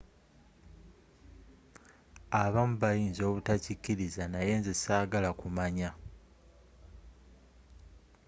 [2.43, 5.89] abamu bayinza obutakiriza naye nze sagala kumanya